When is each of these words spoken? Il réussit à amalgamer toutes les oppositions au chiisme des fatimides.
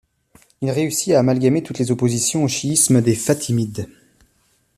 Il 0.61 0.71
réussit 0.71 1.13
à 1.13 1.19
amalgamer 1.19 1.61
toutes 1.61 1.77
les 1.77 1.91
oppositions 1.91 2.43
au 2.43 2.47
chiisme 2.47 3.01
des 3.03 3.13
fatimides. 3.13 3.87